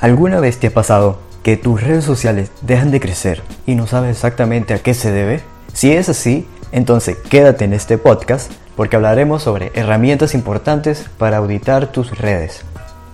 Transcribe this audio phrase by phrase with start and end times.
[0.00, 4.12] ¿Alguna vez te ha pasado que tus redes sociales dejan de crecer y no sabes
[4.12, 5.42] exactamente a qué se debe?
[5.72, 11.90] Si es así, entonces quédate en este podcast porque hablaremos sobre herramientas importantes para auditar
[11.90, 12.60] tus redes.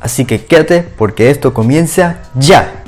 [0.02, 2.84] Así que quédate porque esto comienza ya.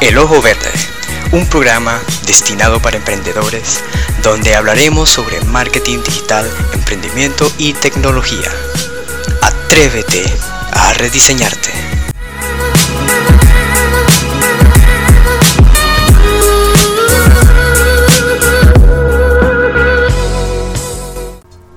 [0.00, 0.70] El Ojo Verde,
[1.30, 3.84] un programa destinado para emprendedores
[4.24, 6.44] donde hablaremos sobre marketing digital,
[6.74, 8.50] emprendimiento y tecnología.
[9.70, 10.24] Atrévete
[10.72, 11.68] a rediseñarte.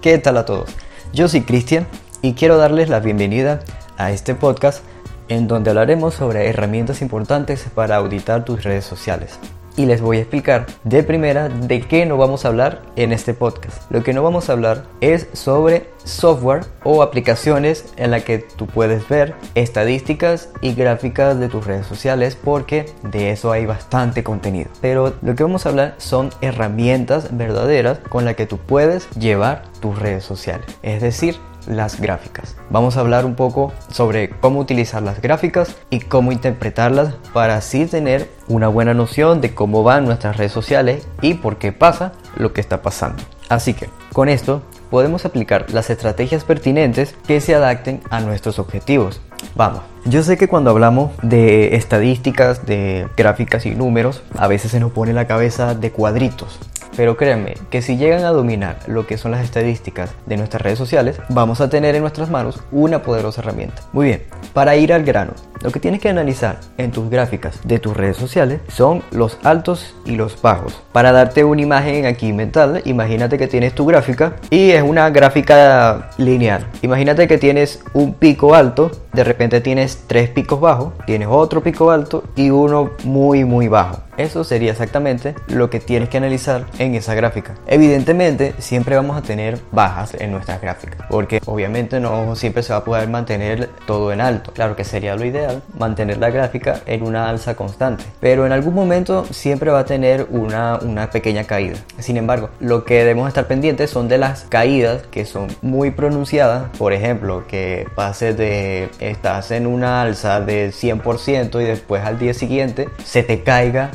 [0.01, 0.69] ¿Qué tal a todos?
[1.11, 1.85] Yo soy Cristian
[2.21, 3.59] y quiero darles la bienvenida
[3.97, 4.85] a este podcast
[5.27, 9.37] en donde hablaremos sobre herramientas importantes para auditar tus redes sociales
[9.77, 13.33] y les voy a explicar de primera de qué no vamos a hablar en este
[13.33, 13.89] podcast.
[13.91, 18.67] Lo que no vamos a hablar es sobre software o aplicaciones en la que tú
[18.67, 24.69] puedes ver estadísticas y gráficas de tus redes sociales porque de eso hay bastante contenido.
[24.81, 29.63] Pero lo que vamos a hablar son herramientas verdaderas con las que tú puedes llevar
[29.79, 30.65] tus redes sociales.
[30.81, 32.55] Es decir, las gráficas.
[32.69, 37.85] Vamos a hablar un poco sobre cómo utilizar las gráficas y cómo interpretarlas para así
[37.85, 42.53] tener una buena noción de cómo van nuestras redes sociales y por qué pasa lo
[42.53, 43.23] que está pasando.
[43.49, 49.21] Así que con esto podemos aplicar las estrategias pertinentes que se adapten a nuestros objetivos.
[49.55, 54.79] Vamos, yo sé que cuando hablamos de estadísticas, de gráficas y números, a veces se
[54.79, 56.59] nos pone la cabeza de cuadritos.
[56.95, 60.77] Pero créanme que si llegan a dominar lo que son las estadísticas de nuestras redes
[60.77, 63.81] sociales, vamos a tener en nuestras manos una poderosa herramienta.
[63.93, 67.79] Muy bien, para ir al grano, lo que tienes que analizar en tus gráficas de
[67.79, 70.81] tus redes sociales son los altos y los bajos.
[70.91, 76.11] Para darte una imagen aquí mental, imagínate que tienes tu gráfica y es una gráfica
[76.17, 76.67] lineal.
[76.81, 81.91] Imagínate que tienes un pico alto, de repente tienes tres picos bajos, tienes otro pico
[81.91, 84.01] alto y uno muy muy bajo.
[84.17, 87.55] Eso sería exactamente lo que tienes que analizar en esa gráfica.
[87.65, 92.79] Evidentemente, siempre vamos a tener bajas en nuestras gráficas, porque obviamente no siempre se va
[92.79, 94.51] a poder mantener todo en alto.
[94.51, 98.73] Claro que sería lo ideal mantener la gráfica en una alza constante, pero en algún
[98.73, 101.75] momento siempre va a tener una, una pequeña caída.
[101.99, 106.69] Sin embargo, lo que debemos estar pendientes son de las caídas que son muy pronunciadas,
[106.77, 112.33] por ejemplo, que pase de estás en una alza de 100% y después al día
[112.33, 113.91] siguiente se te caiga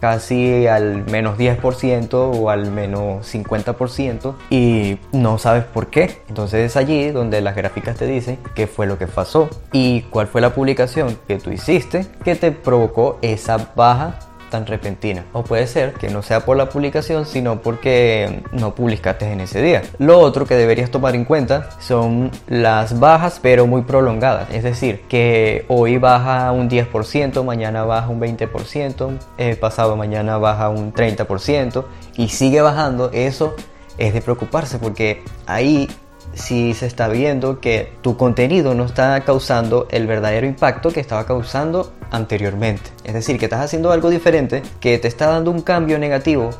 [0.00, 6.22] casi al menos 10% o al menos 50% y no sabes por qué.
[6.28, 10.26] Entonces es allí donde las gráficas te dicen qué fue lo que pasó y cuál
[10.26, 14.18] fue la publicación que tú hiciste que te provocó esa baja
[14.50, 15.24] tan repentina.
[15.32, 19.62] O puede ser que no sea por la publicación, sino porque no publicaste en ese
[19.62, 19.82] día.
[19.98, 24.50] Lo otro que deberías tomar en cuenta son las bajas, pero muy prolongadas.
[24.50, 30.68] Es decir, que hoy baja un 10%, mañana baja un 20%, el pasado mañana baja
[30.68, 31.84] un 30%
[32.16, 33.10] y sigue bajando.
[33.12, 33.54] Eso
[33.98, 35.88] es de preocuparse porque ahí
[36.34, 41.26] si se está viendo que tu contenido no está causando el verdadero impacto que estaba
[41.26, 42.90] causando anteriormente.
[43.04, 46.50] Es decir, que estás haciendo algo diferente que te está dando un cambio negativo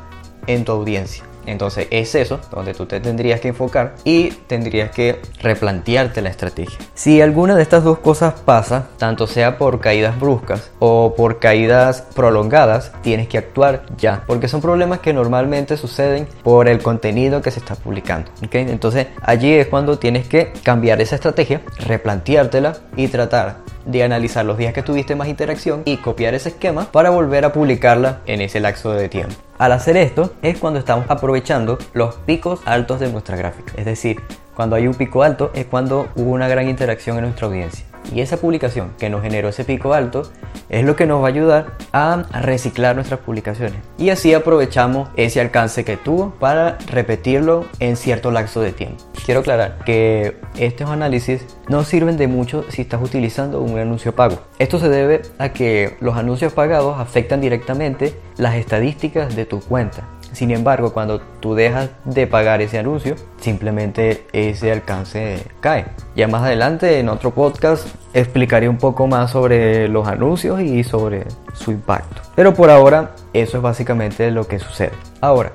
[0.47, 1.30] en tu audiencia.
[1.45, 6.77] Entonces es eso donde tú te tendrías que enfocar y tendrías que replantearte la estrategia.
[6.93, 12.03] Si alguna de estas dos cosas pasa, tanto sea por caídas bruscas o por caídas
[12.15, 17.51] prolongadas, tienes que actuar ya, porque son problemas que normalmente suceden por el contenido que
[17.51, 18.31] se está publicando.
[18.45, 18.65] ¿okay?
[18.69, 24.57] Entonces allí es cuando tienes que cambiar esa estrategia, replanteártela y tratar de analizar los
[24.57, 28.59] días que tuviste más interacción y copiar ese esquema para volver a publicarla en ese
[28.59, 29.35] lapso de tiempo.
[29.57, 33.73] Al hacer esto es cuando estamos aprovechando los picos altos de nuestra gráfica.
[33.77, 34.21] Es decir,
[34.55, 37.85] cuando hay un pico alto es cuando hubo una gran interacción en nuestra audiencia.
[38.13, 40.23] Y esa publicación que nos generó ese pico alto
[40.69, 43.79] es lo que nos va a ayudar a reciclar nuestras publicaciones.
[43.97, 49.10] Y así aprovechamos ese alcance que tuvo para repetirlo en cierto lapso de tiempo.
[49.25, 54.39] Quiero aclarar que estos análisis no sirven de mucho si estás utilizando un anuncio pago.
[54.57, 60.07] Esto se debe a que los anuncios pagados afectan directamente las estadísticas de tu cuenta.
[60.33, 65.85] Sin embargo, cuando tú dejas de pagar ese anuncio, simplemente ese alcance cae.
[66.15, 71.25] Ya más adelante en otro podcast explicaré un poco más sobre los anuncios y sobre
[71.53, 72.21] su impacto.
[72.35, 74.93] Pero por ahora eso es básicamente lo que sucede.
[75.19, 75.51] Ahora,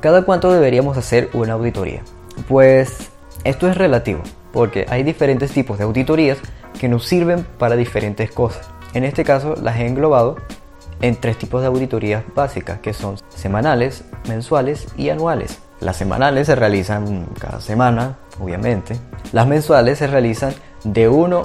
[0.00, 2.02] ¿cada cuánto deberíamos hacer una auditoría?
[2.48, 3.10] Pues
[3.44, 4.22] esto es relativo,
[4.52, 6.38] porque hay diferentes tipos de auditorías
[6.78, 8.68] que nos sirven para diferentes cosas.
[8.94, 10.36] En este caso las he englobado
[11.00, 15.58] en tres tipos de auditorías básicas, que son semanales, mensuales y anuales.
[15.80, 18.96] Las semanales se realizan cada semana, obviamente.
[19.32, 20.52] Las mensuales se realizan
[20.84, 21.42] de 1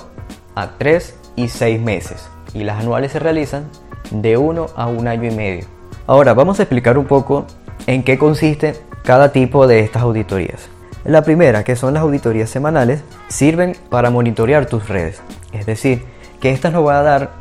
[0.56, 3.70] a 3 y 6 meses y las anuales se realizan
[4.12, 5.66] de 1 a un año y medio.
[6.08, 7.46] Ahora vamos a explicar un poco
[7.88, 10.70] en qué consiste cada tipo de estas auditorías.
[11.06, 15.22] La primera, que son las auditorías semanales, sirven para monitorear tus redes.
[15.54, 16.04] Es decir,
[16.42, 17.32] que estas nos van a dar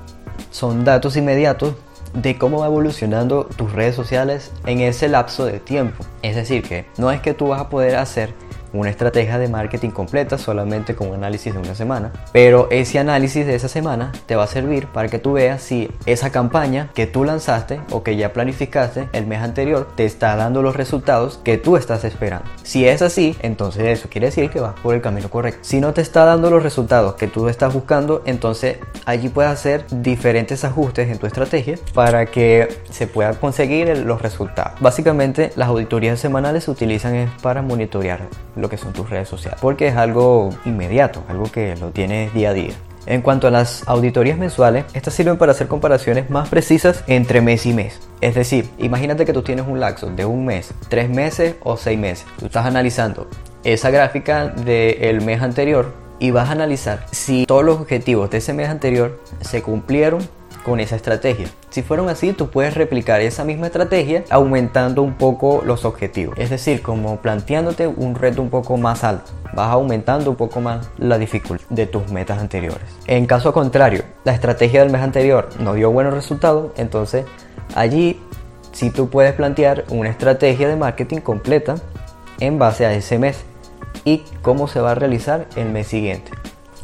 [0.50, 1.74] son datos inmediatos
[2.12, 6.04] de cómo va evolucionando tus redes sociales en ese lapso de tiempo.
[6.20, 8.34] Es decir, que no es que tú vas a poder hacer
[8.80, 13.46] una estrategia de marketing completa solamente con un análisis de una semana, pero ese análisis
[13.46, 17.06] de esa semana te va a servir para que tú veas si esa campaña que
[17.06, 21.58] tú lanzaste o que ya planificaste el mes anterior te está dando los resultados que
[21.58, 22.46] tú estás esperando.
[22.62, 25.60] Si es así, entonces eso quiere decir que vas por el camino correcto.
[25.62, 29.84] Si no te está dando los resultados que tú estás buscando, entonces allí puedes hacer
[29.90, 34.80] diferentes ajustes en tu estrategia para que se puedan conseguir los resultados.
[34.80, 38.20] Básicamente las auditorías semanales se utilizan para monitorear
[38.64, 42.50] lo que son tus redes sociales, porque es algo inmediato, algo que lo tienes día
[42.50, 42.72] a día.
[43.06, 47.66] En cuanto a las auditorías mensuales, estas sirven para hacer comparaciones más precisas entre mes
[47.66, 48.00] y mes.
[48.22, 51.98] Es decir, imagínate que tú tienes un laxo de un mes, tres meses o seis
[51.98, 52.26] meses.
[52.38, 53.28] Tú estás analizando
[53.62, 58.54] esa gráfica del mes anterior y vas a analizar si todos los objetivos de ese
[58.54, 60.26] mes anterior se cumplieron
[60.64, 61.46] con esa estrategia.
[61.70, 66.36] Si fueron así, tú puedes replicar esa misma estrategia aumentando un poco los objetivos.
[66.38, 69.30] Es decir, como planteándote un reto un poco más alto.
[69.54, 72.82] Vas aumentando un poco más la dificultad de tus metas anteriores.
[73.06, 77.24] En caso contrario, la estrategia del mes anterior no dio buenos resultados, entonces
[77.74, 78.20] allí
[78.72, 81.76] sí tú puedes plantear una estrategia de marketing completa
[82.40, 83.44] en base a ese mes
[84.04, 86.32] y cómo se va a realizar el mes siguiente.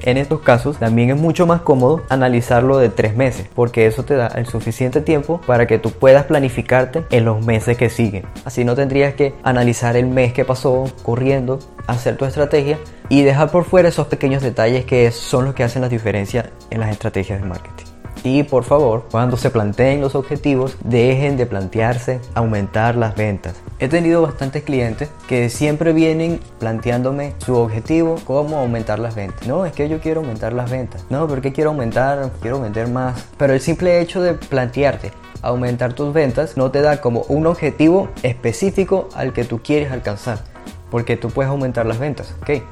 [0.02, 4.14] En estos casos también es mucho más cómodo analizarlo de tres meses porque eso te
[4.14, 8.24] da el suficiente tiempo para que tú puedas planificarte en los meses que siguen.
[8.44, 13.50] Así no tendrías que analizar el mes que pasó corriendo, hacer tu estrategia y dejar
[13.50, 17.40] por fuera esos pequeños detalles que son los que hacen la diferencia en las estrategias
[17.40, 17.89] de marketing.
[18.22, 23.54] Y por favor, cuando se planteen los objetivos, dejen de plantearse aumentar las ventas.
[23.78, 29.46] He tenido bastantes clientes que siempre vienen planteándome su objetivo, cómo aumentar las ventas.
[29.46, 31.04] No, es que yo quiero aumentar las ventas.
[31.08, 33.26] No, porque quiero aumentar, quiero vender más.
[33.38, 35.12] Pero el simple hecho de plantearte
[35.42, 40.40] aumentar tus ventas no te da como un objetivo específico al que tú quieres alcanzar.
[40.90, 42.62] Porque tú puedes aumentar las ventas, ¿ok?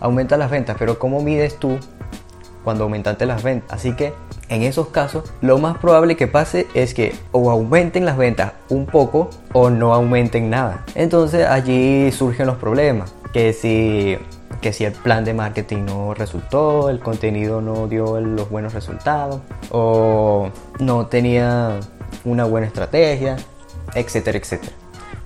[0.00, 1.78] Aumenta las ventas, pero ¿cómo mides tú
[2.66, 3.72] cuando aumentaste las ventas?
[3.72, 4.12] Así que
[4.48, 8.86] en esos casos, lo más probable que pase es que o aumenten las ventas un
[8.86, 10.84] poco o no aumenten nada.
[10.96, 13.14] Entonces allí surgen los problemas.
[13.32, 14.18] Que si,
[14.60, 19.42] que si el plan de marketing no resultó, el contenido no dio los buenos resultados,
[19.70, 21.78] o no tenía
[22.24, 23.36] una buena estrategia,
[23.94, 24.72] etcétera, etcétera.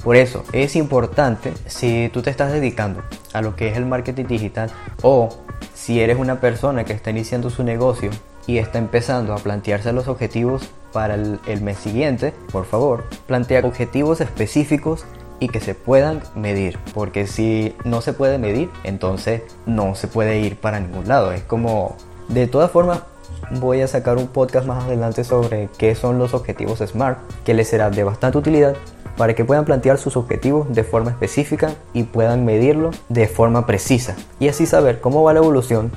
[0.04, 3.02] Por eso es importante si tú te estás dedicando
[3.32, 4.70] a lo que es el marketing digital
[5.02, 5.28] o
[5.74, 8.10] si eres una persona que está iniciando su negocio
[8.46, 14.20] y está empezando a plantearse los objetivos para el, mes siguiente, por favor, plantea objetivos
[14.20, 15.04] específicos
[15.38, 20.40] y que se puedan medir, porque si no se puede medir, entonces no se puede
[20.40, 21.32] ir para ningún lado.
[21.32, 21.96] Es como,
[22.28, 23.02] de todas formas,
[23.52, 27.68] voy a sacar un podcast más adelante sobre qué son los objetivos SMART, que les
[27.68, 28.76] será de bastante utilidad
[29.20, 34.16] para que puedan plantear sus objetivos de forma específica y puedan medirlo de forma precisa
[34.38, 35.92] y así saber cómo va la evolución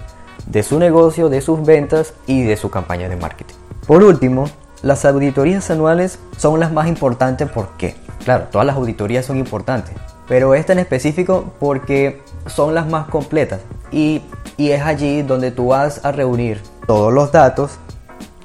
[0.45, 3.55] de su negocio, de sus ventas y de su campaña de marketing.
[3.87, 4.49] Por último,
[4.81, 9.95] las auditorías anuales son las más importantes porque, claro, todas las auditorías son importantes,
[10.27, 14.21] pero esta en específico porque son las más completas y,
[14.57, 17.79] y es allí donde tú vas a reunir todos los datos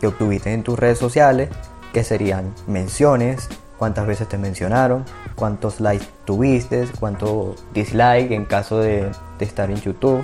[0.01, 1.49] que obtuviste en tus redes sociales,
[1.93, 5.05] que serían menciones, cuántas veces te mencionaron,
[5.35, 10.23] cuántos likes tuviste, cuánto dislike en caso de, de estar en YouTube,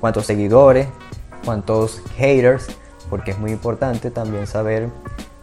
[0.00, 0.88] cuántos seguidores,
[1.44, 2.66] cuántos haters,
[3.10, 4.88] porque es muy importante también saber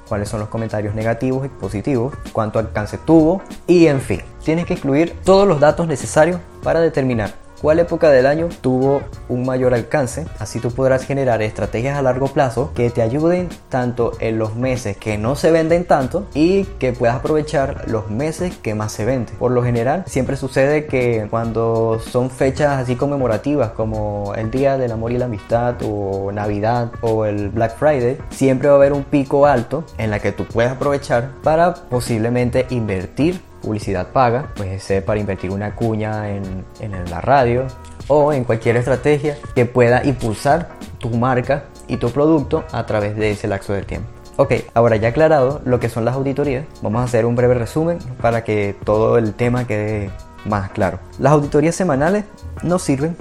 [0.08, 4.74] cuáles son los comentarios negativos y positivos, cuánto alcance tuvo y en fin, tienes que
[4.74, 10.26] incluir todos los datos necesarios para determinar cuál época del año tuvo un mayor alcance.
[10.38, 14.98] Así tú podrás generar estrategias a largo plazo que te ayuden tanto en los meses
[14.98, 19.38] que no se venden tanto y que puedas aprovechar los meses que más se venden.
[19.38, 24.92] Por lo general, siempre sucede que cuando son fechas así conmemorativas como el Día del
[24.92, 29.06] Amor y la Amistad o Navidad o el Black Friday, siempre va a haber un
[29.06, 35.04] pico alto en la que tú puedes aprovechar para posiblemente invertir publicidad paga, pues ser
[35.06, 37.66] para invertir una cuña en, en la radio
[38.08, 43.32] o en cualquier estrategia que pueda impulsar tu marca y tu producto a través de
[43.32, 44.10] ese lapso de tiempo.
[44.36, 48.00] Ok, ahora ya aclarado lo que son las auditorías, vamos a hacer un breve resumen
[48.22, 50.10] para que todo el tema quede
[50.46, 51.00] más claro.
[51.20, 52.26] Las auditorías semanales
[52.64, 53.16] nos sirven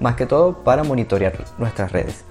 [0.00, 2.24] más que todo para monitorear nuestras redes.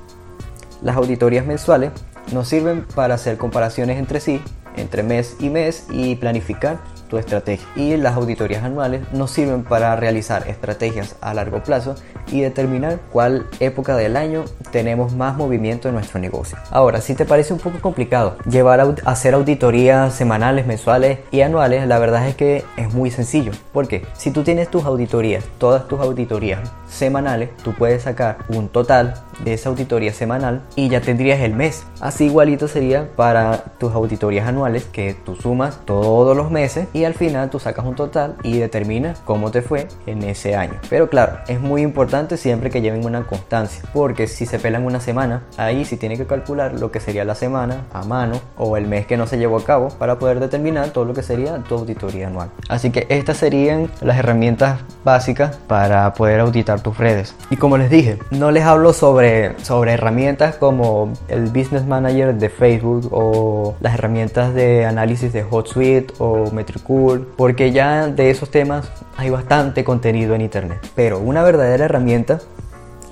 [0.82, 1.92] Las auditorías mensuales
[2.32, 4.42] nos sirven para hacer comparaciones entre sí,
[4.76, 7.68] entre mes y mes y planificar tu estrategia.
[7.76, 11.96] Y las auditorías anuales nos sirven para realizar estrategias a largo plazo
[12.28, 16.58] y determinar cuál época del año tenemos más movimiento en nuestro negocio.
[16.72, 21.88] Ahora, si te parece un poco complicado llevar a hacer auditorías semanales, mensuales y anuales,
[21.88, 23.52] la verdad es que es muy sencillo.
[23.74, 29.14] Porque si tú tienes tus auditorías, todas tus auditorías semanales, tú puedes sacar un total
[29.44, 31.86] de esa auditoría semanal y ya tendrías el mes.
[32.00, 37.14] Así igualito sería para tus auditorías anuales que tú sumas todos los meses y al
[37.14, 40.74] final tú sacas un total y determinas cómo te fue en ese año.
[40.90, 45.00] Pero claro, es muy importante siempre que lleven una constancia porque si se pelan una
[45.00, 48.88] semana, ahí sí tiene que calcular lo que sería la semana a mano o el
[48.88, 51.76] mes que no se llevó a cabo para poder determinar todo lo que sería tu
[51.76, 52.50] auditoría anual.
[52.68, 57.36] Así que estas serían las herramientas básicas para poder auditar tus redes.
[57.50, 62.50] Y como les dije, no les hablo sobre, sobre herramientas como el Business Manager de
[62.50, 68.90] Facebook o las herramientas de análisis de HotSuite o Metricool, porque ya de esos temas
[69.18, 70.80] hay bastante contenido en internet.
[70.96, 72.40] Pero una verdadera herramienta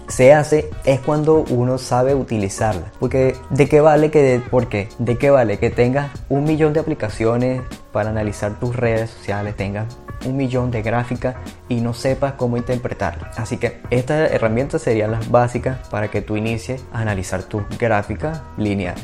[0.07, 2.91] se hace es cuando uno sabe utilizarla.
[2.99, 4.89] Porque de qué vale que, ¿por qué?
[4.99, 7.61] De qué vale que tengas un millón de aplicaciones
[7.91, 11.35] para analizar tus redes sociales, tengas un millón de gráficas
[11.69, 13.37] y no sepas cómo interpretarlas.
[13.39, 18.41] Así que estas herramientas serían las básicas para que tú inicies a analizar tus gráficas
[18.57, 19.03] lineales.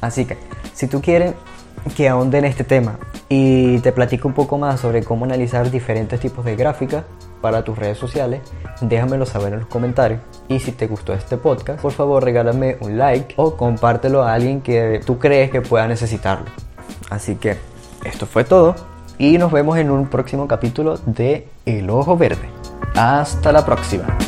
[0.00, 0.36] Así que
[0.74, 1.34] si tú quieres
[1.96, 6.20] que ahonde en este tema y te platico un poco más sobre cómo analizar diferentes
[6.20, 7.04] tipos de gráficas
[7.40, 8.40] para tus redes sociales,
[8.80, 10.20] déjamelo saber en los comentarios.
[10.50, 14.60] Y si te gustó este podcast, por favor regálame un like o compártelo a alguien
[14.62, 16.46] que tú crees que pueda necesitarlo.
[17.08, 17.56] Así que
[18.04, 18.74] esto fue todo
[19.16, 22.48] y nos vemos en un próximo capítulo de El Ojo Verde.
[22.96, 24.18] Hasta la próxima.